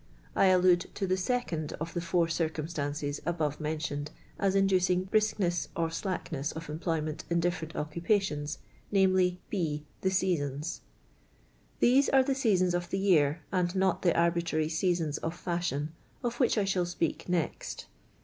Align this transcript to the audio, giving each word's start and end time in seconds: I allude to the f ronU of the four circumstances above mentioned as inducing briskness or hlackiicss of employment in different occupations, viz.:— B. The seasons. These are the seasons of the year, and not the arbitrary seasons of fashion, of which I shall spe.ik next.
I 0.35 0.45
allude 0.47 0.87
to 0.95 1.05
the 1.05 1.13
f 1.13 1.27
ronU 1.45 1.73
of 1.79 1.93
the 1.93 2.01
four 2.01 2.27
circumstances 2.27 3.21
above 3.23 3.59
mentioned 3.59 4.09
as 4.39 4.55
inducing 4.55 5.03
briskness 5.03 5.67
or 5.75 5.89
hlackiicss 5.89 6.55
of 6.55 6.71
employment 6.71 7.23
in 7.29 7.39
different 7.39 7.75
occupations, 7.75 8.57
viz.:— 8.91 9.33
B. 9.51 9.85
The 10.01 10.09
seasons. 10.09 10.81
These 11.81 12.09
are 12.09 12.23
the 12.23 12.33
seasons 12.33 12.73
of 12.73 12.89
the 12.89 12.97
year, 12.97 13.43
and 13.51 13.75
not 13.75 14.01
the 14.01 14.19
arbitrary 14.19 14.69
seasons 14.69 15.19
of 15.19 15.35
fashion, 15.35 15.91
of 16.23 16.39
which 16.39 16.57
I 16.57 16.65
shall 16.65 16.87
spe.ik 16.87 17.29
next. 17.29 17.85